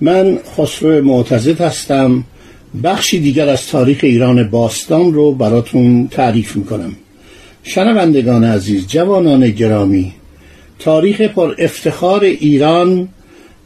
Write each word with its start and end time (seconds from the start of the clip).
من 0.00 0.38
خسرو 0.56 1.04
معتزد 1.04 1.60
هستم. 1.60 2.24
بخشی 2.84 3.20
دیگر 3.20 3.48
از 3.48 3.66
تاریخ 3.66 3.98
ایران 4.02 4.50
باستان 4.50 5.12
رو 5.12 5.32
براتون 5.32 6.08
تعریف 6.08 6.56
می‌کنم. 6.56 6.96
شنوندگان 7.62 8.44
عزیز 8.44 8.86
جوانان 8.86 9.50
گرامی 9.50 10.12
تاریخ 10.78 11.20
پر 11.20 11.54
افتخار 11.58 12.24
ایران 12.24 13.08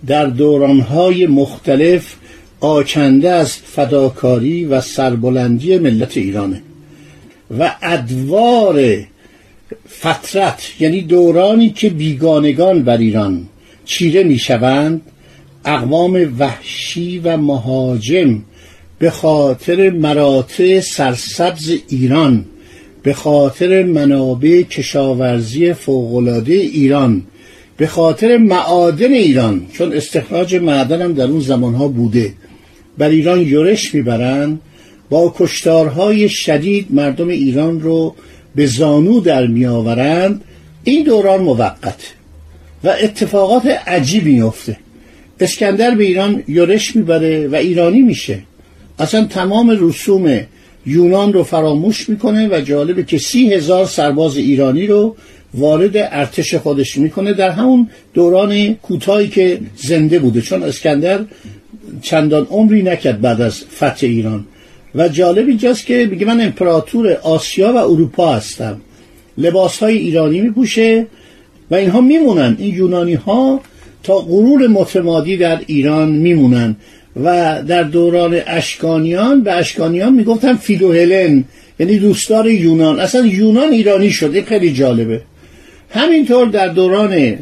در 0.06 0.26
دورانهای 0.26 1.26
مختلف 1.26 2.14
آکنده 2.60 3.30
از 3.30 3.56
فداکاری 3.56 4.64
و 4.64 4.80
سربلندی 4.80 5.78
ملت 5.78 6.16
ایرانه 6.16 6.62
و 7.58 7.74
ادوار 7.82 8.96
فترت 10.00 10.62
یعنی 10.80 11.00
دورانی 11.00 11.70
که 11.70 11.90
بیگانگان 11.90 12.82
بر 12.82 12.96
ایران 12.96 13.46
چیره 13.84 14.24
می‌شوند 14.24 15.00
اقوام 15.64 16.34
وحشی 16.38 17.18
و 17.18 17.36
مهاجم 17.36 18.42
به 18.98 19.10
خاطر 19.10 19.90
مراتع 19.90 20.80
سرسبز 20.80 21.78
ایران 21.88 22.44
به 23.02 23.14
خاطر 23.14 23.82
منابع 23.82 24.62
کشاورزی 24.62 25.72
فوقالعاده 25.72 26.54
ایران 26.54 27.22
به 27.76 27.86
خاطر 27.86 28.36
معادن 28.36 29.12
ایران 29.12 29.66
چون 29.72 29.92
استخراج 29.92 30.54
معدن 30.54 31.02
هم 31.02 31.12
در 31.12 31.24
اون 31.24 31.40
زمانها 31.40 31.88
بوده. 31.88 32.32
بر 32.98 33.08
ایران 33.08 33.40
یورش 33.40 33.94
می‌برند 33.94 34.60
با 35.10 35.34
کشتارهای 35.38 36.28
شدید 36.28 36.86
مردم 36.90 37.28
ایران 37.28 37.80
رو 37.80 38.14
به 38.54 38.66
زانو 38.66 39.20
در 39.20 39.46
میآورند. 39.46 40.44
این 40.84 41.04
دوران 41.04 41.42
موقت 41.42 42.12
و 42.84 42.94
اتفاقات 43.02 43.66
عجیبی 43.66 44.34
میفته 44.34 44.76
اسکندر 45.42 45.94
به 45.94 46.04
ایران 46.04 46.42
یورش 46.48 46.96
می‌بره 46.96 47.48
و 47.48 47.54
ایرانی 47.54 48.02
میشه. 48.02 48.38
اصلا 48.98 49.24
تمام 49.24 49.78
رسوم 49.80 50.40
یونان 50.86 51.32
رو 51.32 51.42
فراموش 51.42 52.08
می‌کنه 52.08 52.48
و 52.48 52.60
جالبه 52.60 53.02
که 53.02 53.18
سی 53.18 53.54
هزار 53.54 53.86
سرباز 53.86 54.36
ایرانی 54.36 54.86
رو 54.86 55.16
وارد 55.54 55.96
ارتش 55.96 56.54
خودش 56.54 56.98
می‌کنه 56.98 57.32
در 57.32 57.50
همون 57.50 57.90
دوران 58.14 58.74
کوتاهی 58.74 59.28
که 59.28 59.60
زنده 59.76 60.18
بوده. 60.18 60.40
چون 60.40 60.62
اسکندر 60.62 61.20
چندان 62.02 62.46
عمری 62.50 62.82
نکرد 62.82 63.20
بعد 63.20 63.40
از 63.40 63.64
فتح 63.76 64.06
ایران. 64.06 64.44
و 64.94 65.08
جالب 65.08 65.48
اینجاست 65.48 65.86
که 65.86 66.08
میگه 66.10 66.26
من 66.26 66.40
امپراتور 66.40 67.12
آسیا 67.12 67.72
و 67.72 67.76
اروپا 67.76 68.32
هستم. 68.32 68.80
لباس 69.38 69.78
های 69.78 69.96
ایرانی 69.98 70.40
میپوشه 70.40 71.06
و 71.70 71.74
اینها 71.74 72.00
میمونن. 72.00 72.56
این 72.58 72.74
یونانی 72.74 73.14
ها 73.14 73.60
تا 74.02 74.18
قرون 74.18 74.66
متمادی 74.66 75.36
در 75.36 75.60
ایران 75.66 76.08
میمونن 76.08 76.76
و 77.24 77.62
در 77.68 77.82
دوران 77.82 78.40
اشکانیان 78.46 79.42
به 79.42 79.52
اشکانیان 79.52 80.12
می‌گفتن 80.14 80.54
فیلوهلن 80.54 81.44
یعنی 81.80 81.98
دوستدار 81.98 82.50
یونان. 82.50 83.00
اصلا 83.00 83.26
یونان 83.26 83.72
ایرانی 83.72 84.10
شده 84.10 84.42
خیلی 84.42 84.72
جالبه. 84.72 85.20
همینطور 85.90 86.48
در 86.48 86.68
دوران 86.68 87.38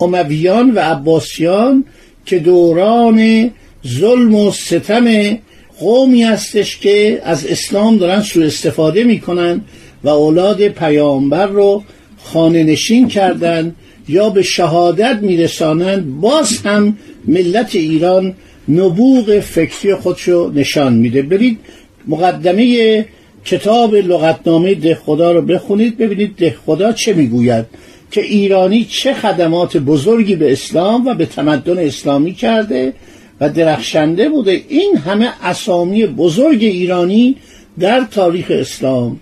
امویان 0.00 0.70
و 0.70 0.78
عباسیان 0.78 1.84
که 2.26 2.38
دوران 2.38 3.50
ظلم 3.86 4.34
و 4.34 4.50
ستم 4.50 5.38
قومی 5.80 6.22
هستش 6.22 6.78
که 6.78 7.22
از 7.24 7.46
اسلام 7.46 7.98
دارن 7.98 8.20
سوء 8.22 8.46
استفاده 8.46 9.04
می‌کنن 9.04 9.60
و 10.04 10.08
اولاد 10.08 10.68
پیامبر 10.68 11.46
رو 11.46 11.84
خانه 12.24 12.64
نشین 12.64 13.08
کردن 13.08 13.74
یا 14.08 14.30
به 14.30 14.42
شهادت 14.42 15.18
میرسانند 15.22 16.20
باز 16.20 16.60
هم 16.64 16.96
ملت 17.24 17.76
ایران 17.76 18.34
نبوغ 18.68 19.40
فکری 19.40 19.94
خودشو 19.94 20.52
نشان 20.54 20.94
میده. 20.94 21.22
برید 21.22 21.58
مقدمه 22.06 23.04
کتاب 23.44 23.94
لغتنامه 23.94 24.74
ده 24.74 24.94
خدا 24.94 25.32
رو 25.32 25.42
بخونید 25.42 25.98
ببینید 25.98 26.36
ده 26.36 26.56
خدا 26.66 26.92
چه 26.92 27.14
می‌گوید 27.14 27.64
که 28.10 28.20
ایرانی 28.20 28.84
چه 28.84 29.14
خدمات 29.14 29.76
بزرگی 29.76 30.36
به 30.36 30.52
اسلام 30.52 31.06
و 31.06 31.14
به 31.14 31.26
تمدن 31.26 31.78
اسلامی 31.78 32.34
کرده 32.34 32.92
و 33.40 33.48
درخشنده 33.48 34.28
بوده. 34.28 34.62
این 34.68 34.96
همه 34.96 35.28
اسامی 35.42 36.06
بزرگ 36.06 36.62
ایرانی 36.62 37.36
در 37.78 38.06
تاریخ 38.10 38.46
اسلام 38.50 39.20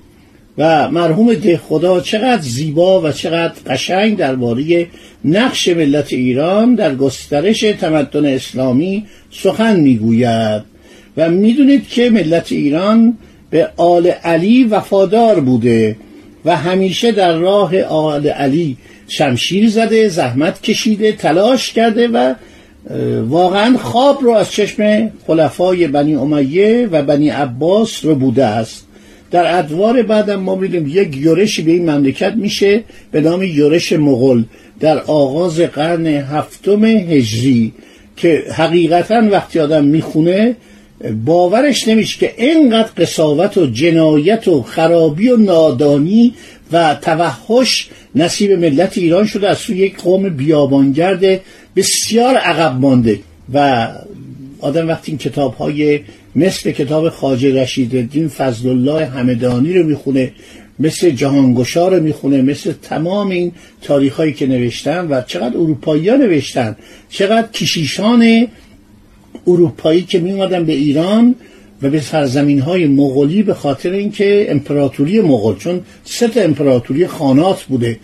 و 0.58 0.90
مرحوم 0.90 1.34
ده 1.34 1.56
خدا 1.56 2.00
چقدر 2.00 2.42
زیبا 2.42 3.00
و 3.00 3.12
چقدر 3.12 3.54
قشنگ 3.66 4.16
درباره 4.16 4.86
نقش 5.24 5.68
ملت 5.68 6.12
ایران 6.12 6.74
در 6.74 6.94
گسترش 6.94 7.60
تمدن 7.60 8.26
اسلامی 8.26 9.06
سخن 9.30 9.80
می‌گوید. 9.80 10.62
و 11.16 11.30
می‌دونید 11.30 11.88
که 11.88 12.10
ملت 12.10 12.52
ایران 12.52 13.18
به 13.50 13.68
آل 13.76 14.06
علی 14.06 14.64
وفادار 14.64 15.40
بوده 15.40 15.96
و 16.44 16.56
همیشه 16.56 17.12
در 17.12 17.36
راه 17.36 17.82
آل 17.82 18.26
علی 18.26 18.76
شمشیر 19.08 19.70
زده 19.70 20.08
زحمت 20.08 20.62
کشیده 20.62 21.12
تلاش 21.12 21.72
کرده 21.72 22.08
و 22.08 22.34
واقعا 23.28 23.78
خواب 23.78 24.22
رو 24.22 24.30
از 24.30 24.50
چشم 24.50 25.10
خلفای 25.26 25.86
بنی 25.86 26.14
امیه 26.14 26.88
و 26.92 27.02
بنی 27.02 27.28
عباس 27.28 28.04
رو 28.04 28.14
بوده 28.14 28.44
است. 28.44 28.85
در 29.30 29.58
ادوار 29.58 30.02
بعدم 30.02 30.36
ما 30.36 30.54
میدیم 30.54 30.86
یک 30.86 31.16
یورشی 31.16 31.62
به 31.62 31.70
این 31.70 31.90
مملکت 31.90 32.32
میشه 32.36 32.84
به 33.12 33.20
نام 33.20 33.42
یورش 33.42 33.92
مغل 33.92 34.42
در 34.80 34.98
آغاز 34.98 35.60
قرن 35.60 36.06
هفتم 36.06 36.84
هجری 36.84 37.72
که 38.16 38.44
حقیقتا 38.56 39.22
وقتی 39.30 39.60
آدم 39.60 39.84
می‌خونه 39.84 40.56
باورش 41.24 41.88
نمیشه 41.88 42.18
که 42.18 42.34
اینقدر 42.36 42.88
قصاوت 42.98 43.58
و 43.58 43.66
جنایت 43.66 44.48
و 44.48 44.62
خرابی 44.62 45.28
و 45.28 45.36
نادانی 45.36 46.34
و 46.72 46.96
توحش 47.02 47.88
نصیب 48.14 48.52
ملت 48.52 48.98
ایران 48.98 49.26
شده 49.26 49.48
از 49.48 49.58
سوی 49.58 49.78
یک 49.78 49.98
قوم 49.98 50.28
بیابانگرد 50.28 51.40
بسیار 51.76 52.36
عقب 52.36 52.80
مانده 52.80 53.18
و 53.54 53.88
آدم 54.60 54.88
وقتی 54.88 55.12
این 55.12 55.18
کتاب 55.18 55.54
های 55.54 56.00
مثل 56.34 56.70
کتاب 56.70 57.08
خاجه 57.08 57.62
رشید 57.62 57.96
الدین 57.96 58.28
فضل 58.28 58.68
الله 58.68 59.06
همدانی 59.06 59.72
رو 59.72 59.86
می‌خونه 59.86 60.32
مثل 60.78 61.10
جهانگشا 61.10 61.88
رو 61.88 62.02
می‌خونه 62.02 62.42
مثل 62.42 62.72
تمام 62.82 63.30
این 63.30 63.52
تاریخ 63.82 64.14
هایی 64.14 64.32
که 64.32 64.46
نوشتن 64.46 65.06
و 65.10 65.22
چقدر 65.22 65.56
اروپایی 65.56 66.08
ها 66.08 66.16
نوشتن 66.16 66.76
چقدر 67.08 67.48
کشیشان 67.48 68.48
اروپایی 69.46 70.02
که 70.02 70.18
می 70.18 70.46
به 70.64 70.72
ایران 70.72 71.34
و 71.82 71.90
به 71.90 72.00
سرزمین 72.00 72.60
های 72.60 72.86
مغولی 72.86 73.42
به 73.42 73.54
خاطر 73.54 73.90
اینکه 73.90 74.46
امپراتوری 74.48 75.20
مغول 75.20 75.56
چون 75.56 75.80
سه 76.04 76.30
امپراتوری 76.36 77.06
خانات 77.06 77.62
بوده 77.62 77.98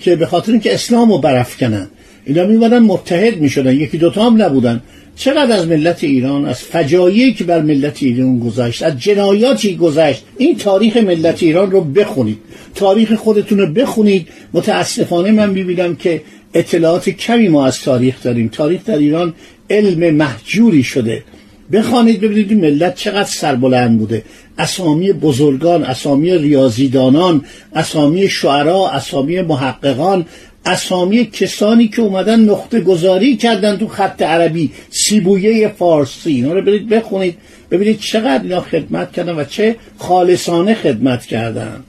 که 0.00 0.16
به 0.16 0.26
خاطر 0.26 0.52
اینکه 0.52 0.74
اسلام 0.74 1.12
رو 1.12 1.18
برافکنن. 1.18 1.88
اینا 2.24 2.46
میمدن 2.46 2.78
متحد 2.78 3.36
می‌شدن 3.36 3.76
یکی 3.76 3.98
دوتا 3.98 4.26
هم 4.26 4.42
نبودن. 4.42 4.82
چقدر 5.16 5.52
از 5.52 5.66
ملت 5.66 6.04
ایران 6.04 6.44
از 6.44 6.60
فجایعی 6.62 7.32
که 7.32 7.44
بر 7.44 7.62
ملت 7.62 8.02
ایران 8.02 8.38
گذشت 8.38 8.82
از 8.82 8.98
جنایاتی 8.98 9.76
گذشت 9.76 10.24
این 10.38 10.56
تاریخ 10.56 10.96
ملت 10.96 11.42
ایران 11.42 11.70
رو 11.70 11.80
بخونید. 11.80 12.38
تاریخ 12.74 13.12
خودتون 13.12 13.58
رو 13.58 13.66
بخونید. 13.66 14.28
متاسفانه 14.52 15.30
من 15.30 15.50
می‌بینم 15.50 15.96
که 15.96 16.22
اطلاعات 16.54 17.08
کمی 17.08 17.48
ما 17.48 17.66
از 17.66 17.80
تاریخ 17.80 18.22
داریم. 18.22 18.48
تاریخ 18.48 18.84
در 18.84 18.98
ایران 18.98 19.34
علم 19.70 20.14
محجوری 20.14 20.82
شده. 20.82 21.24
بخوانید 21.72 22.20
ببینید 22.20 22.52
ملت 22.52 22.94
چقدر 22.94 23.28
سربلند 23.28 23.98
بوده. 23.98 24.22
اسامی 24.58 25.12
بزرگان 25.12 25.84
اسامی 25.84 26.38
ریاضیدانان 26.38 27.44
اسامی 27.74 28.28
شعرا 28.28 28.90
اسامی 28.90 29.42
محققان 29.42 30.26
اسامی 30.66 31.24
کسانی 31.24 31.88
که 31.88 32.02
اومدن 32.02 32.40
نقطه 32.40 32.80
گذاری 32.80 33.36
کردن 33.36 33.76
تو 33.76 33.88
خط 33.88 34.22
عربی 34.22 34.70
سیبویه 34.90 35.68
فارسی. 35.68 36.30
اینا 36.30 36.52
رو 36.52 36.62
برید 36.62 36.88
بخونید 36.88 37.36
ببینید 37.70 37.98
چقدر 37.98 38.42
اینا 38.42 38.60
خدمت 38.60 39.12
کردن 39.12 39.34
و 39.34 39.44
چه 39.44 39.76
خالصانه 39.98 40.74
خدمت 40.74 41.26
کردن. 41.26 41.84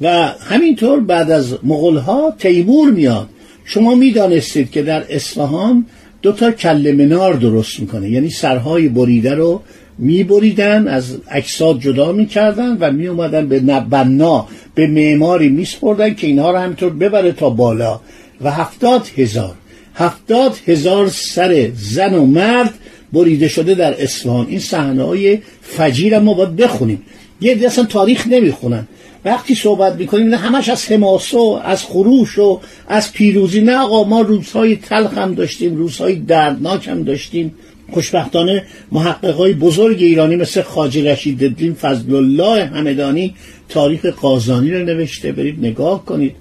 و 0.00 0.32
همینطور 0.40 1.00
بعد 1.00 1.30
از 1.30 1.58
مغلها 1.62 2.34
تیمور 2.38 2.90
میاد. 2.90 3.28
شما 3.64 3.94
می‌دانستید 3.94 4.70
که 4.70 4.82
در 4.82 5.04
اصفهان 5.10 5.86
دو 6.22 6.32
تا 6.32 6.50
کل 6.50 6.94
منار 6.98 7.34
درست 7.34 7.80
می‌کنه. 7.80 8.10
یعنی 8.10 8.30
سرهای 8.30 8.88
بریده 8.88 9.34
رو 9.34 9.62
میبریدن 9.98 10.88
از 10.88 11.16
اجساد 11.30 11.80
جدا 11.80 12.12
می‌کردن 12.12 12.76
و 12.80 12.92
میومدن 12.92 13.48
به 13.48 13.60
بنا 13.90 14.46
به 14.74 14.86
معماری 14.86 15.48
میسپردن 15.48 16.14
که 16.14 16.26
اینها 16.26 16.50
رو 16.50 16.58
همینطور 16.58 16.90
ببره 16.90 17.32
تا 17.32 17.50
بالا. 17.50 18.00
و 18.40 18.50
هفتاد 18.50 19.06
هزار 19.16 19.54
هفتاد 19.94 20.56
هزار 20.66 21.08
سر 21.08 21.70
زن 21.76 22.14
و 22.14 22.26
مرد 22.26 22.74
بریده 23.12 23.48
شده 23.48 23.74
در 23.74 24.02
اصفهان. 24.02 24.46
این 24.46 24.58
صحنه 24.58 25.02
های 25.02 25.38
فجیر 25.62 26.18
ما 26.18 26.34
باید 26.34 26.56
بخونیم. 26.56 27.02
یه 27.40 27.54
دی 27.54 27.66
اصلا 27.66 27.84
تاریخ 27.84 28.26
نمی‌خونن. 28.26 28.88
وقتی 29.24 29.54
صحبت 29.54 29.94
می‌کنیم 29.94 30.34
همش 30.34 30.68
از 30.68 30.92
حماسه 30.92 31.38
از 31.64 31.84
خروش 31.84 32.38
و 32.38 32.60
از 32.88 33.12
پیروزی. 33.12 33.60
نه 33.60 33.76
آقا 33.76 34.04
ما 34.04 34.20
روزهای 34.20 34.76
تلخ 34.76 35.18
هم 35.18 35.34
داشتیم 35.34 35.76
روزهای 35.76 36.14
دردناک 36.14 36.88
هم 36.88 37.02
داشتیم. 37.02 37.54
خوشبختانه 37.92 38.64
محققای 38.92 39.52
بزرگ 39.52 40.02
ایرانی 40.02 40.36
مثل 40.36 40.62
خاج 40.62 40.98
رشید 40.98 41.44
الدین 41.44 41.74
فضل 41.74 42.14
الله 42.14 42.64
همدانی 42.64 43.34
تاریخ 43.68 44.06
قازانی 44.06 44.70
رو 44.70 44.84
نوشته. 44.84 45.32
برید 45.32 45.58
نگاه 45.58 46.04
کنید. 46.04 46.36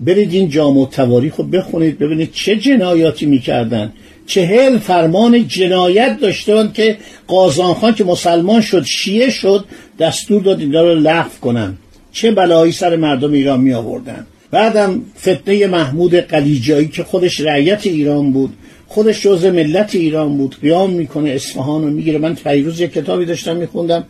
برید 0.00 0.32
این 0.32 0.48
جامع 0.48 0.86
تواریخ 0.86 1.36
رو 1.36 1.44
بخونید 1.44 1.98
ببینید 1.98 2.32
چه 2.32 2.56
جنایاتی 2.56 3.26
می‌کردن. 3.26 3.92
چهل 4.26 4.78
فرمان 4.78 5.48
جنایت 5.48 6.18
داشتن 6.20 6.72
که 6.74 6.96
قازان 7.26 7.74
خان 7.74 7.94
که 7.94 8.04
مسلمان 8.04 8.60
شد 8.60 8.84
شیعه 8.84 9.30
شد 9.30 9.64
دستور 9.98 10.42
داد 10.42 10.60
اینا 10.60 10.82
رو 10.82 10.94
لغو 10.94 11.30
کنن. 11.40 11.76
چه 12.12 12.30
بلایی 12.30 12.72
سر 12.72 12.96
مردم 12.96 13.32
ایران 13.32 13.60
می 13.60 13.72
آوردن 13.72 14.26
بعدم 14.50 15.02
فتنه 15.20 15.66
محمود 15.66 16.14
قلیجایی 16.14 16.88
که 16.88 17.04
خودش 17.04 17.40
رعیت 17.40 17.86
ایران 17.86 18.32
بود. 18.32 18.52
خودش 18.92 19.22
جزء 19.22 19.50
ملت 19.50 19.94
ایران 19.94 20.36
بود. 20.36 20.56
قیام 20.62 20.90
می‌کنه 20.90 21.30
اصفهان 21.30 21.82
رو 21.82 21.90
می‌گیره. 21.90 22.18
من 22.18 22.34
پیروز 22.34 22.80
یک 22.80 22.92
کتابی 22.92 23.24
داشتم 23.24 23.56
میخوندم 23.56 24.04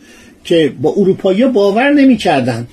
که 0.45 0.73
با 0.83 0.95
اروپایی 0.97 1.45
باور 1.45 1.93
نمی‌کردن. 1.93 2.67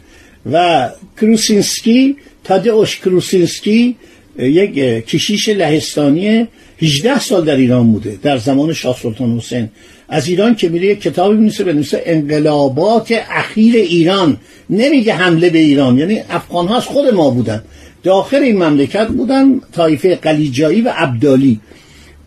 و 0.51 0.89
کروسینسکی 1.21 2.15
تادئوش 2.43 2.99
کروسینسکی 2.99 3.95
یک 4.39 4.73
کشیش 5.05 5.49
لهستانی 5.49 6.47
18 6.81 7.19
سال 7.19 7.45
در 7.45 7.55
ایران 7.55 7.91
بوده 7.91 8.17
در 8.23 8.37
زمان 8.37 8.73
شاه 8.73 8.97
سلطان 9.03 9.37
حسین. 9.37 9.69
از 10.09 10.27
ایران 10.27 10.55
که 10.55 10.69
میره 10.69 10.85
یک 10.87 11.01
کتابی 11.01 11.35
می‌نویسه 11.35 11.63
به 11.63 11.73
نویسه 11.73 12.01
انقلابات 12.05 13.13
اخیر 13.31 13.75
ایران. 13.75 14.37
نمیگه 14.69 15.13
حمله 15.13 15.49
به 15.49 15.59
ایران 15.59 15.97
یعنی 15.97 16.19
افغان 16.29 16.67
ها 16.67 16.77
از 16.77 16.85
خود 16.85 17.13
ما 17.13 17.29
بودن. 17.29 17.63
داخل 18.03 18.37
این 18.37 18.63
مملکت 18.63 19.07
بودن 19.07 19.59
طایفه 19.71 20.15
قلیجایی 20.15 20.81
و 20.81 20.93
عبدالی 20.97 21.59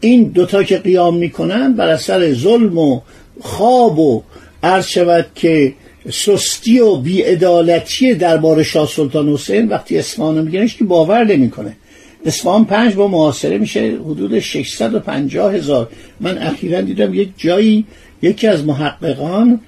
این 0.01 0.25
دوتا 0.25 0.63
که 0.63 0.79
قیام 0.79 1.17
می‌کنن 1.17 1.73
بر 1.73 1.89
اثر 1.89 2.33
ظلم 2.33 2.79
و 2.79 3.01
خواب 3.41 3.99
و 3.99 4.23
عرض 4.63 4.87
شود 4.87 5.27
که 5.35 5.75
سستی 6.13 6.81
و 6.81 6.97
بیعدالتی 6.97 8.15
دربار 8.15 8.63
شاه 8.63 8.89
سلطان 8.89 9.29
حسین 9.29 9.69
وقتی 9.69 9.99
اصفهان 9.99 10.37
رو 10.37 10.45
میگیرنش 10.45 10.77
که 10.77 10.85
باور 10.85 11.25
نمی‌کنه. 11.25 11.77
اصفهان 12.25 12.65
پنج 12.65 12.95
با 12.95 13.09
محاصره 13.09 13.59
میشه 13.59 13.99
حدود 14.05 14.39
650 14.39 15.55
هزار. 15.55 15.89
من 16.21 16.39
اخیرا 16.39 16.81
دیدم 16.81 17.15
یک 17.15 17.29
جایی 17.37 17.85
یکی 18.23 18.47
از 18.47 18.65
محققان 18.65 19.61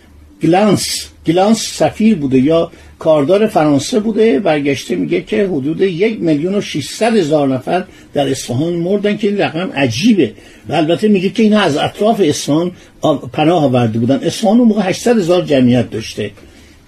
گلانس 0.42 1.06
گلانس 1.26 1.58
سفیر 1.58 2.14
بوده 2.14 2.38
یا 2.38 2.70
کاردار 3.02 3.46
فرانسه 3.46 4.00
بوده 4.00 4.40
برگشته 4.40 4.96
میگه 4.96 5.20
که 5.20 5.46
حدود 5.46 5.80
یک 5.80 6.20
میلیون 6.20 6.54
و 6.54 6.60
600 6.60 7.16
هزار 7.16 7.48
نفر 7.48 7.84
در 8.14 8.28
اصفهان 8.28 8.72
مردن 8.72 9.16
که 9.16 9.28
این 9.28 9.38
رقم 9.38 9.70
عجیبه. 9.76 10.32
و 10.68 10.72
البته 10.72 11.08
میگه 11.08 11.28
که 11.28 11.42
اینا 11.42 11.60
از 11.60 11.76
اطراف 11.76 12.20
اصفهان 12.24 12.72
پناه 13.32 13.64
آورده 13.64 13.98
بودن. 13.98 14.16
اصفهان 14.22 14.58
اون 14.58 14.68
موقع 14.68 14.82
800 14.82 15.18
هزار 15.18 15.44
جمعیت 15.44 15.90
داشته. 15.90 16.30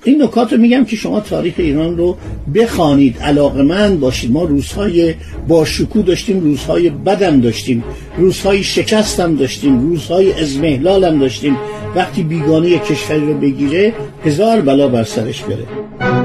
این 0.04 0.22
نکات 0.22 0.52
رو 0.52 0.58
میگم 0.58 0.84
که 0.84 0.96
شما 0.96 1.20
تاریخ 1.20 1.54
ایران 1.56 1.96
رو 1.96 2.16
بخوانید. 2.54 3.16
من 3.56 4.00
باشید. 4.00 4.32
ما 4.32 4.44
روزهای 4.44 5.14
باشکو 5.48 6.02
داشتیم 6.02 6.40
روزهای 6.40 6.90
بدم 6.90 7.40
داشتیم. 7.40 7.84
روزهای 8.18 8.62
شکستم 8.62 9.36
داشتیم. 9.36 9.80
روزهای 9.80 10.32
ازمهلالم 10.32 11.18
داشتیم. 11.18 11.56
وقتی 11.96 12.22
بیگانه 12.22 12.78
کشوری 12.78 13.26
رو 13.26 13.34
بگیره 13.34 13.92
هزار 14.24 14.60
بلا 14.60 14.88
بر 14.88 15.04
سرش 15.04 15.42
بره. 15.42 16.23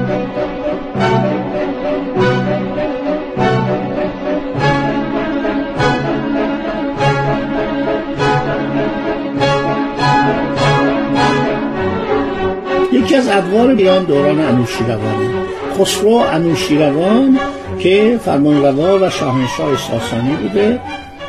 از 13.20 13.28
ادوار 13.28 13.70
ایران 13.70 14.04
دوران 14.04 14.40
انوشیروانه 14.40 15.30
خسرو 15.78 16.08
انوشیروان 16.08 17.38
که 17.78 18.20
فرمانروا 18.24 18.98
و 19.06 19.10
شاهنشاه 19.10 19.76
ساسانی 19.76 20.36
بوده 20.36 20.80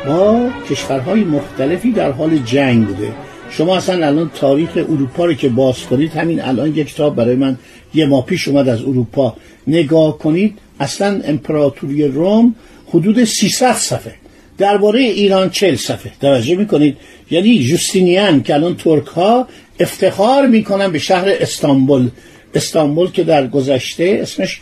با 0.06 0.48
کشورهای 0.70 1.24
مختلفی 1.24 1.92
در 1.92 2.10
حال 2.10 2.38
جنگ 2.38 2.86
بوده. 2.86 3.12
شما 3.50 3.76
اصلا 3.76 4.06
الان 4.06 4.30
تاریخ 4.34 4.70
اروپا 4.76 5.24
رو 5.24 5.34
که 5.34 5.48
باز 5.48 5.86
کنید 5.86 6.12
همین 6.12 6.42
الان 6.42 6.68
یک 6.68 6.86
کتاب 6.94 7.16
برای 7.16 7.36
من 7.36 7.58
یه 7.94 8.06
ماه 8.06 8.26
پیش 8.26 8.48
اومد 8.48 8.68
از 8.68 8.82
اروپا. 8.82 9.36
نگاه 9.66 10.18
کنید 10.18 10.58
اصلا 10.80 11.20
امپراتوری 11.24 12.08
روم 12.08 12.54
حدود 12.88 13.24
300 13.24 13.72
صفحه. 13.72 14.14
درباره 14.62 15.00
ایران 15.00 15.50
40 15.50 15.76
صفحه. 15.76 16.12
توجه 16.20 16.54
می‌کنید؟ 16.54 16.96
یعنی 17.30 17.58
جوستینیان 17.58 18.42
که 18.42 18.54
الان 18.54 18.76
ترک 18.76 19.06
ها 19.06 19.48
افتخار 19.80 20.46
می‌کنن 20.46 20.92
به 20.92 20.98
شهر 20.98 21.28
استانبول. 21.28 22.08
استانبول 22.54 23.10
که 23.10 23.24
در 23.24 23.46
گذشته 23.46 24.18
اسمش 24.22 24.60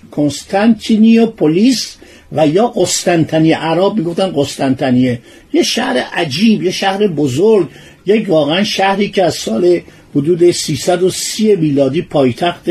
پولیس 1.36 1.96
و 2.32 2.46
یا 2.46 2.66
قسطنطنیه. 2.66 3.56
عرب 3.58 3.94
می‌گفتن 3.94 4.32
قسطنطنیه. 4.36 5.18
یه 5.52 5.62
شهر 5.62 5.96
عجیب 6.12 6.62
یه 6.62 6.70
شهر 6.70 7.06
بزرگ 7.06 7.68
یک 8.06 8.28
واقعا 8.28 8.64
شهری 8.64 9.08
که 9.08 9.24
از 9.24 9.34
سال 9.34 9.80
حدود 10.14 10.50
330 10.50 11.56
میلادی 11.56 12.02
پایتخت 12.02 12.64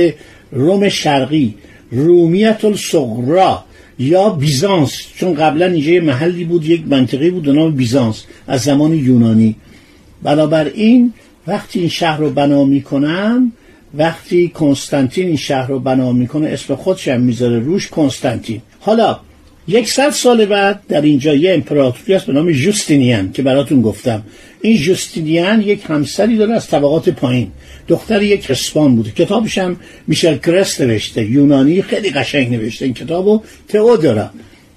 روم 0.51 0.89
شرقی 0.89 1.55
رومیت 1.91 2.65
الصغرا. 2.65 3.68
یا 3.99 4.29
بیزانس. 4.29 4.91
چون 5.15 5.33
قبلا 5.33 5.65
اینجا 5.65 5.91
یه 5.91 6.01
محلی 6.01 6.43
بود 6.43 6.65
یک 6.65 6.83
منطقه 6.87 7.31
بود 7.31 7.43
به 7.43 7.51
نام 7.51 7.71
بیزانس 7.71 8.23
از 8.47 8.61
زمان 8.61 8.93
یونانی. 8.93 9.55
بنابراین 10.23 11.13
وقتی 11.47 11.79
این 11.79 11.89
شهر 11.89 12.17
رو 12.17 12.29
بنا 12.29 12.63
می‌کنن 12.63 13.51
وقتی 13.93 14.49
کنستانتین 14.49 15.27
این 15.27 15.37
شهر 15.37 15.67
رو 15.67 15.79
بنا 15.79 16.11
می‌کنه 16.11 16.47
اسم 16.49 16.75
خودش 16.75 17.07
هم 17.07 17.21
می‌ذاره 17.21 17.59
روش 17.59 17.87
کنستانتین. 17.87 18.61
حالا 18.79 19.19
یکصد 19.69 20.09
سال 20.09 20.45
بعد 20.45 20.79
در 20.87 21.01
اینجا 21.01 21.33
یه 21.33 21.53
امپراتوری 21.53 22.13
هست 22.13 22.25
به 22.25 22.33
نام 22.33 22.51
جوستینیان 22.51 23.31
که 23.31 23.41
براتون 23.41 23.81
گفتم. 23.81 24.23
این 24.61 24.77
جوستینیان 24.77 25.61
یک 25.61 25.81
همسری 25.87 26.37
داره 26.37 26.53
از 26.53 26.67
طبقات 26.67 27.09
پایین. 27.09 27.51
دختر 27.87 28.21
یک 28.21 28.51
اسپان 28.51 28.95
بوده. 28.95 29.11
کتابش 29.11 29.57
هم 29.57 29.77
میشل 30.07 30.37
کرست 30.37 30.81
نوشته. 30.81 31.25
یونانی 31.25 31.81
خیلی 31.81 32.09
قشنگ 32.09 32.51
نوشته. 32.51 32.85
این 32.85 32.93
کتابو 32.93 33.41
داره. 33.73 34.29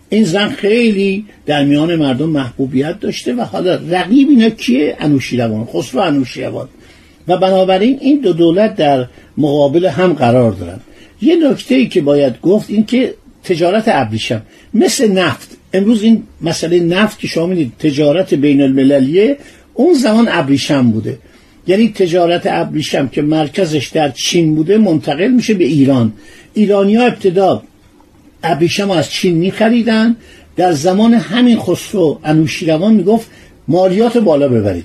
این 0.08 0.24
زن 0.24 0.48
خیلی 0.48 1.24
در 1.46 1.64
میان 1.64 1.96
مردم 1.96 2.28
محبوبیت 2.28 3.00
داشته 3.00 3.34
و 3.34 3.40
حالا 3.40 3.80
رقیب 3.90 4.28
اینا 4.28 4.50
کیه؟ 4.50 4.96
انوشیروان 5.00 5.64
خسرو 5.64 6.00
انوشیروان. 6.00 6.68
و 7.28 7.36
بنابراین 7.36 7.98
این 8.00 8.20
دو 8.20 8.32
دولت 8.32 8.76
در 8.76 9.06
مقابل 9.38 9.86
هم 9.86 10.12
قرار 10.12 10.52
دارن. 10.52 10.80
یه 11.22 11.50
نکته 11.50 11.74
ای 11.74 11.86
که 11.86 12.00
باید 12.00 12.40
گفت 12.40 12.70
این 12.70 12.86
که 12.86 13.14
تجارت 13.44 13.84
ابریشم. 13.86 14.42
مثل 14.74 15.12
نفت. 15.12 15.48
امروز 15.72 16.02
این 16.02 16.22
مسئله 16.40 16.80
نفت 16.80 17.18
که 17.18 17.26
شما 17.26 17.46
می‌دید 17.46 17.72
تجارت 17.78 18.34
بین 18.34 18.60
المللیه 18.60 19.36
اون 19.74 19.94
زمان 19.94 20.28
ابریشم 20.30 20.90
بوده. 20.90 21.18
یعنی 21.66 21.88
تجارت 21.88 22.42
ابریشم 22.46 23.08
که 23.08 23.22
مرکزش 23.22 23.88
در 23.88 24.10
چین 24.10 24.54
بوده 24.54 24.78
منتقل 24.78 25.28
میشه 25.28 25.54
به 25.54 25.64
ایران. 25.64 26.12
ایرانی 26.54 26.94
ها 26.94 27.06
ابتدا 27.06 27.62
ابریشم 28.42 28.90
از 28.90 29.10
چین 29.10 29.34
میخریدن. 29.34 30.16
در 30.56 30.72
زمان 30.72 31.14
همین 31.14 31.58
خسرو 31.58 32.18
انوشیروان 32.24 32.94
می‌گفت 32.94 33.30
مالیات 33.68 34.18
بالا 34.18 34.48
ببرید. 34.48 34.84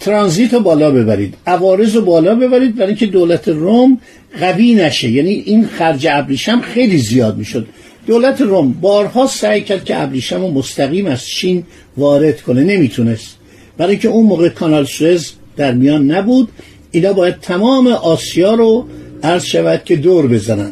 ترانزیت 0.00 0.54
رو 0.54 0.60
بالا 0.60 0.90
ببرید. 0.90 1.34
عوارض 1.46 1.96
رو 1.96 2.02
بالا 2.02 2.34
ببرید. 2.34 2.76
برای 2.76 2.88
اینکه 2.88 3.06
دولت 3.06 3.48
روم 3.48 4.00
قوی 4.40 4.74
نشه. 4.74 5.10
یعنی 5.10 5.30
این 5.30 5.66
خرج 5.66 6.06
ابریشم 6.10 6.60
خیلی 6.60 6.98
زیاد 6.98 7.38
می‌شد. 7.38 7.66
دولت 8.06 8.40
روم 8.40 8.72
بارها 8.72 9.26
سعی 9.26 9.60
کرد 9.60 9.84
که 9.84 10.02
ابریشم 10.02 10.40
رو 10.40 10.50
مستقیم 10.50 11.06
از 11.06 11.26
چین 11.26 11.64
وارد 11.96 12.40
کنه. 12.40 12.64
نمی‌تونست. 12.64 13.36
برای 13.76 13.96
که 13.96 14.08
اون 14.08 14.26
موقع 14.26 14.48
کانال 14.48 14.84
سوئز 14.84 15.32
در 15.56 15.72
میان 15.72 16.10
نبود 16.10 16.48
اینا 16.90 17.12
باید 17.12 17.40
تمام 17.40 17.86
آسیا 17.86 18.54
رو 18.54 18.86
عرض 19.22 19.44
شود 19.44 19.84
که 19.84 19.96
دور 19.96 20.26
بزنن. 20.26 20.70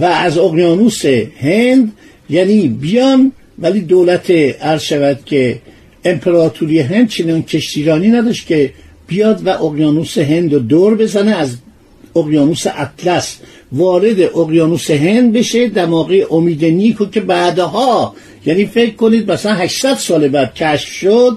و 0.00 0.04
از 0.04 0.38
اقیانوس 0.38 1.04
هند 1.40 1.92
یعنی 2.30 2.68
بیان 2.68 3.32
ولی 3.58 3.80
دولت 3.80 4.30
عرض 4.60 4.82
شود 4.82 5.18
که 5.24 5.58
امپراتوری 6.04 6.80
هند 6.80 7.08
چنان 7.08 7.42
کشتیرانی 7.42 8.08
نداشت 8.08 8.46
که 8.46 8.72
بیاد 9.06 9.46
و 9.46 9.48
اقیانوس 9.64 10.18
هند 10.18 10.52
رو 10.52 10.58
دور 10.58 10.94
بزنه. 10.94 11.30
از 11.30 11.56
اقیانوس 12.16 12.66
اطلس 12.66 13.38
وارد 13.72 14.20
اقیانوس 14.20 14.90
هند 14.90 15.32
بشه 15.32 15.68
دماغی 15.68 16.26
امید 16.30 16.64
نیکو 16.64 17.06
که 17.06 17.20
بعدها 17.20 18.14
یعنی 18.46 18.66
فکر 18.66 18.94
کنید 18.94 19.32
مثلا 19.32 19.54
800 19.54 19.94
سال 19.94 20.28
بعد 20.28 20.54
کشف 20.54 20.92
شد 20.92 21.36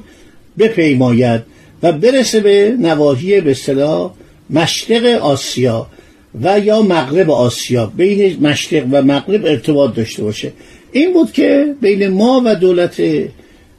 بپیماید 0.59 1.41
و 1.83 1.91
برسه 1.91 2.39
به 2.39 2.75
نواحی 2.79 3.41
به 3.41 3.51
اصطلاح 3.51 4.11
مشرق 4.49 5.05
آسیا 5.21 5.87
و 6.41 6.59
یا 6.59 6.81
مغرب 6.81 7.31
آسیا 7.31 7.85
بین 7.97 8.37
مشرق 8.41 8.83
و 8.91 9.01
مغرب 9.01 9.45
ارتباط 9.45 9.95
داشته 9.95 10.23
باشه. 10.23 10.51
این 10.91 11.13
بود 11.13 11.31
که 11.31 11.75
بین 11.81 12.07
ما 12.07 12.41
و 12.45 12.55
دولت 12.55 13.01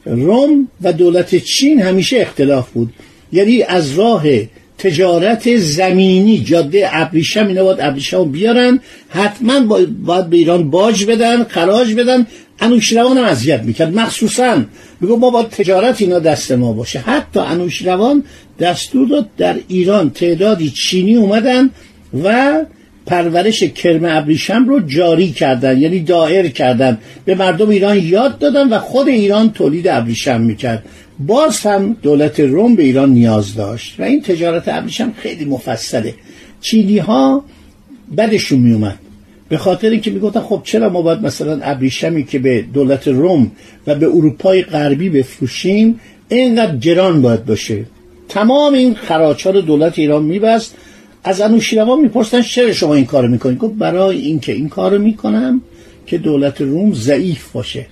روم 0.04 0.68
و 0.82 0.92
دولت 0.92 1.36
چین 1.36 1.82
همیشه 1.82 2.20
اختلاف 2.20 2.70
بود. 2.70 2.92
یعنی 3.32 3.62
از 3.62 3.98
راه 3.98 4.24
تجارت 4.82 5.56
زمینی. 5.56 6.38
جاده 6.38 6.88
ابریشم 6.92 7.46
اینا 7.46 7.64
باید 7.64 7.80
ابریشم 7.80 8.24
بیارن. 8.24 8.80
حتما 9.08 9.60
باید 10.04 10.30
به 10.30 10.36
ایران 10.36 10.70
باج 10.70 11.04
بدن 11.04 11.44
خراج 11.44 11.94
بدن. 11.94 12.26
انوشیروان 12.60 13.18
هم 13.18 13.24
اذیت 13.24 13.62
می‌کرد. 13.62 13.94
مخصوصا 13.94 14.64
میگو 15.00 15.16
ما 15.16 15.30
باید 15.30 15.48
تجارت 15.48 16.02
اینا 16.02 16.18
دست 16.18 16.52
ما 16.52 16.72
باشه. 16.72 16.98
حتی 16.98 17.40
انوشیروان 17.40 18.24
دستور 18.60 19.08
داد 19.08 19.28
در 19.38 19.56
ایران 19.68 20.10
تعدادی 20.10 20.70
چینی 20.70 21.16
اومدن 21.16 21.70
و 22.24 22.54
پرورش 23.06 23.62
کرم 23.62 24.04
ابریشم 24.04 24.68
رو 24.68 24.80
جاری 24.80 25.30
کردن 25.30 25.78
یعنی 25.78 26.00
دائر 26.00 26.48
کردن. 26.48 26.98
به 27.24 27.34
مردم 27.34 27.68
ایران 27.68 27.98
یاد 27.98 28.38
دادن 28.38 28.68
و 28.68 28.78
خود 28.78 29.08
ایران 29.08 29.52
تولید 29.52 29.88
ابریشم 29.88 30.40
می‌کرد. 30.40 30.84
باز 31.18 31.60
هم 31.60 31.96
دولت 32.02 32.40
روم 32.40 32.74
به 32.74 32.82
ایران 32.82 33.10
نیاز 33.10 33.54
داشت 33.54 34.00
و 34.00 34.02
این 34.02 34.22
تجارت 34.22 34.68
ابریشم 34.68 35.12
خیلی 35.16 35.44
مفصله. 35.44 36.14
چینی 36.60 36.98
ها 36.98 37.44
بدشون 38.16 38.58
میومد 38.58 38.98
به 39.48 39.58
خاطر 39.58 39.90
اینکه 39.90 40.10
می‌گفتن 40.10 40.40
خب 40.40 40.60
چرا 40.64 40.88
ما 40.88 41.02
باید 41.02 41.26
مثلا 41.26 41.60
ابریشمی 41.62 42.24
که 42.24 42.38
به 42.38 42.64
دولت 42.74 43.08
روم 43.08 43.50
و 43.86 43.94
به 43.94 44.06
اروپای 44.06 44.62
غربی 44.62 45.08
بفروشیم 45.08 46.00
اینقدر 46.28 46.76
گران 46.76 47.22
باید 47.22 47.44
باشه. 47.44 47.84
تمام 48.28 48.74
این 48.74 48.94
خراج 48.94 49.46
رو 49.46 49.60
دولت 49.60 49.98
ایران 49.98 50.22
میبست 50.22 50.74
از 51.24 51.40
انوشیروان 51.40 52.00
می‌پرسن 52.00 52.42
چرا 52.42 52.72
شما 52.72 52.94
این 52.94 53.04
کارو 53.04 53.28
می‌کنید؟ 53.28 53.58
گفت 53.58 53.74
برای 53.74 54.18
اینکه 54.18 54.52
این 54.52 54.68
کارو 54.68 54.98
می‌کنم 54.98 55.62
که 56.06 56.18
دولت 56.18 56.60
روم 56.60 56.94
ضعیف 56.94 57.52
باشه. 57.52 57.86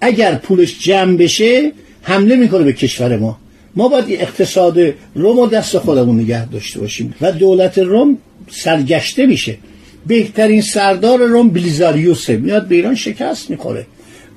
اگر 0.00 0.34
پولش 0.34 0.78
جمع 0.80 1.16
بشه 1.16 1.72
حمله 2.02 2.36
می‌کنه 2.36 2.64
به 2.64 2.72
کشور 2.72 3.16
ما. 3.16 3.38
ما 3.76 3.88
باید 3.88 4.04
اقتصاد 4.08 4.78
روم 5.14 5.38
و 5.38 5.46
دست 5.46 5.78
خودمون 5.78 6.20
نگه 6.20 6.48
داشته 6.48 6.80
باشیم. 6.80 7.14
و 7.20 7.32
دولت 7.32 7.78
روم 7.78 8.18
سرگشته 8.50 9.26
میشه. 9.26 9.58
بهترین 10.06 10.62
سردار 10.62 11.18
روم 11.18 11.48
بلیزاریوسه. 11.48 12.36
میاد 12.36 12.68
به 12.68 12.74
ایران 12.74 12.94
شکست 12.94 13.50
می‌خوره. 13.50 13.86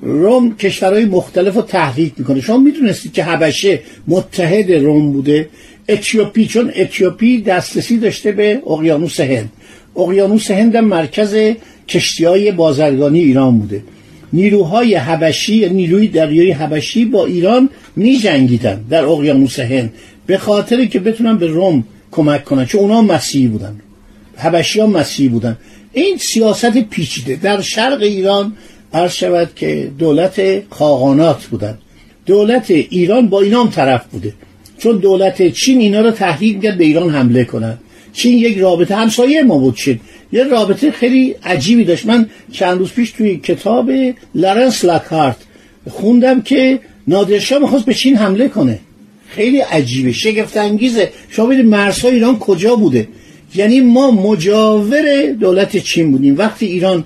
روم 0.02 0.56
کشورهای 0.56 1.04
مختلف 1.04 1.54
رو 1.54 1.62
تحریک 1.62 2.12
می‌کنه. 2.18 2.40
شما 2.40 2.58
می‌دونستید 2.58 3.12
که 3.12 3.24
حبشه 3.24 3.80
متحد 4.08 4.72
روم 4.72 5.12
بوده. 5.12 5.48
اتیوپی 5.92 6.46
چون 6.46 6.72
اتیوپی 6.76 7.42
دسترسی 7.42 7.98
داشته 7.98 8.32
به 8.32 8.62
اقیانوس 8.66 9.20
هند. 9.20 9.52
اقیانوس 9.96 10.50
هند 10.50 10.76
مرکز 10.76 11.36
کشتی 11.88 12.24
های 12.24 12.52
بازرگانی 12.52 13.20
ایران 13.20 13.58
بوده. 13.58 13.82
نیروهای 14.32 14.94
حبشی 14.94 15.68
نیروی 15.68 16.08
دریایی 16.08 16.50
حبشی 16.50 17.04
با 17.04 17.26
ایران 17.26 17.68
می 17.96 18.18
جنگیدن 18.18 18.84
در 18.90 19.04
اقیانوس 19.04 19.58
هند 19.58 19.92
به 20.26 20.38
خاطر 20.38 20.84
که 20.84 21.00
بتونن 21.00 21.38
به 21.38 21.46
روم 21.46 21.84
کمک 22.10 22.44
کنن 22.44 22.64
چون 22.64 22.80
اونا 22.80 23.02
مسیحی 23.02 23.46
بودن. 23.46 23.80
حبشی 24.36 24.80
ها 24.80 24.86
مسیحی 24.86 25.28
بودن. 25.28 25.56
این 25.92 26.16
سیاست 26.16 26.78
پیچیده. 26.78 27.36
در 27.36 27.60
شرق 27.60 28.02
ایران 28.02 28.52
عرض 28.94 29.12
شود 29.12 29.50
که 29.56 29.90
دولت 29.98 30.62
خاقانات 30.70 31.44
بودن. 31.44 31.78
دولت 32.26 32.70
ایران 32.70 33.28
با 33.28 33.40
اینام 33.40 33.70
طرف 33.70 34.04
بوده. 34.06 34.34
چون 34.80 34.98
دولت 34.98 35.52
چین 35.52 35.80
اینا 35.80 36.00
رو 36.00 36.10
تحریک 36.10 36.62
کرد 36.62 36.78
به 36.78 36.84
ایران 36.84 37.10
حمله 37.10 37.44
کنن. 37.44 37.78
چین 38.12 38.38
یک 38.38 38.58
رابطه 38.58 38.96
همسایه 38.96 39.42
ما 39.42 39.58
بود 39.58 39.76
چین. 39.76 40.00
یه 40.32 40.44
رابطه 40.44 40.90
خیلی 40.90 41.34
عجیبی 41.44 41.84
داشت. 41.84 42.06
من 42.06 42.26
چند 42.52 42.78
روز 42.78 42.92
پیش 42.92 43.10
توی 43.10 43.36
کتاب 43.36 43.90
لارنس 44.34 44.84
لاکارت 44.84 45.36
خوندم 45.90 46.42
که 46.42 46.78
نادرشاه 47.08 47.58
می‌خواست 47.58 47.84
به 47.84 47.94
چین 47.94 48.16
حمله 48.16 48.48
کنه. 48.48 48.78
خیلی 49.28 49.58
عجیبه 49.58 50.12
شگفت 50.12 50.56
انگیزه 50.56 51.12
شما 51.30 51.46
ببینید 51.46 51.66
مرزهای 51.66 52.14
ایران 52.14 52.38
کجا 52.38 52.76
بوده. 52.76 53.08
یعنی 53.54 53.80
ما 53.80 54.10
مجاور 54.10 55.26
دولت 55.40 55.76
چین 55.76 56.10
بودیم. 56.10 56.38
وقتی 56.38 56.66
ایران 56.66 57.04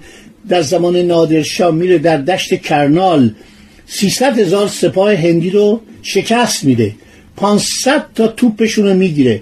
در 0.49 0.63
زمان 0.63 0.97
نادرشاه 0.97 1.75
میره 1.75 1.99
در 1.99 2.17
دشت 2.17 2.55
کرنال 2.63 3.35
300 3.87 4.39
هزار 4.39 4.69
سپاه 4.69 5.15
هندی 5.15 5.51
رو 5.51 5.81
شکست 6.03 6.65
میده. 6.65 6.93
500 7.37 8.05
تا 8.15 8.27
توپشون 8.27 8.87
رو 8.87 8.95
می‌گیره. 8.95 9.41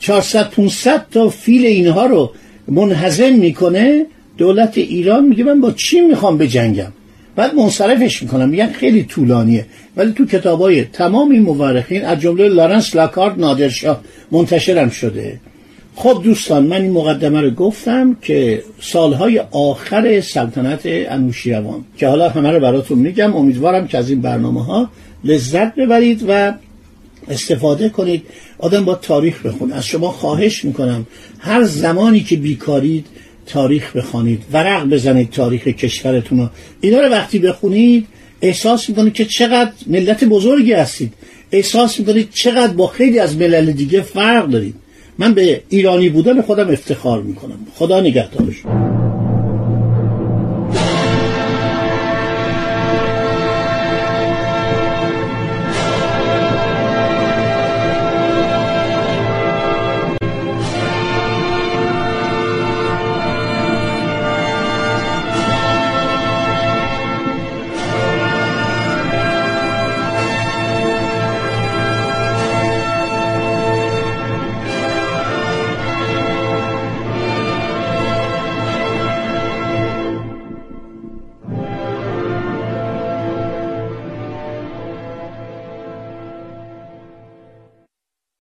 400 0.00 0.50
500 0.50 1.06
تا 1.10 1.28
فیل 1.28 1.66
اینها 1.66 2.06
رو 2.06 2.32
منحزم 2.68 3.32
می‌کنه 3.32 4.06
دولت 4.38 4.78
ایران. 4.78 5.24
میگه 5.24 5.44
من 5.44 5.60
با 5.60 5.70
چی 5.70 6.00
می‌خوام 6.00 6.38
بجنگم؟ 6.38 6.92
بعد 7.36 7.54
منصرفش 7.54 8.22
می‌کنم. 8.22 8.48
میگن 8.48 8.72
خیلی 8.72 9.02
طولانیه. 9.02 9.66
ولی 9.96 10.12
تو 10.12 10.26
کتابای 10.26 10.86
این 11.30 11.42
مورخین 11.42 12.04
از 12.04 12.20
جمله 12.20 12.48
لارنس 12.48 12.96
لاکارد 12.96 13.40
نادرشاه 13.40 14.00
منتشرم 14.30 14.90
شده. 14.90 15.40
خب 15.96 16.20
دوستان 16.24 16.66
من 16.66 16.82
این 16.82 16.90
مقدمه 16.90 17.40
رو 17.40 17.50
گفتم 17.50 18.16
که 18.22 18.62
سالهای 18.80 19.38
آخر 19.50 20.20
سلطنت 20.20 20.80
انوشیروان 20.84 21.84
که 21.96 22.08
حالا 22.08 22.28
همه 22.28 22.50
رو 22.50 22.60
براتون 22.60 22.98
میگم 22.98 23.36
امیدوارم 23.36 23.86
که 23.86 23.98
از 23.98 24.10
این 24.10 24.20
برنامه 24.20 24.64
ها 24.64 24.90
لذت 25.24 25.74
ببرید 25.74 26.24
و 26.28 26.52
استفاده 27.28 27.88
کنید 27.88 28.22
آدم 28.58 28.84
با 28.84 28.94
تاریخ 28.94 29.46
بخون 29.46 29.72
از 29.72 29.86
شما 29.86 30.10
خواهش 30.10 30.64
می‌کنم 30.64 31.06
هر 31.38 31.64
زمانی 31.64 32.20
که 32.20 32.36
بیکارید 32.36 33.06
تاریخ 33.46 33.96
بخوانید. 33.96 34.42
ورق 34.52 34.84
بزنید 34.84 35.30
تاریخ 35.30 35.68
کشورتون 35.68 36.38
رو. 36.38 36.48
اینا 36.80 37.00
رو 37.00 37.08
وقتی 37.08 37.38
بخونید 37.38 38.06
احساس 38.42 38.88
می‌کنید 38.88 39.12
که 39.12 39.24
چقدر 39.24 39.70
ملت 39.86 40.24
بزرگی 40.24 40.72
هستید. 40.72 41.12
احساس 41.52 42.00
می‌کنید 42.00 42.28
چقدر 42.34 42.72
با 42.72 42.86
خیلی 42.86 43.18
از 43.18 43.36
ملل 43.36 43.72
دیگه 43.72 44.00
فرق 44.00 44.50
دارید. 44.50 44.74
من 45.18 45.34
به 45.34 45.62
ایرانی 45.68 46.08
بودن 46.08 46.42
خودم 46.42 46.70
افتخار 46.70 47.22
می‌کنم. 47.22 47.58
خدا 47.74 48.00
نگهدارش. 48.00 48.56